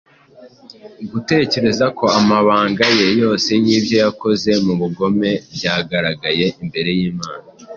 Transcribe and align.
Gutekereza 1.11 1.85
ko 1.97 2.05
amabanga 2.19 2.85
ye 2.97 3.07
yose 3.21 3.49
y’ibyo 3.65 3.97
yakoze 4.03 4.51
mu 4.65 4.73
bugome 4.81 5.29
byagaragaye 5.55 6.45
imbere 6.63 6.89
y’Imana 6.99 7.45